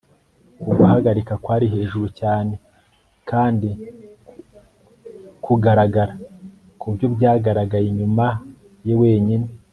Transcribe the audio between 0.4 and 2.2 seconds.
uku guhagarika kwari hejuru